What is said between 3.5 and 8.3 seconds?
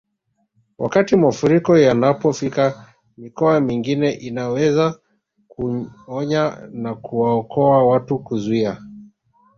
mingine inaweza kuonya na kuwaokoa watu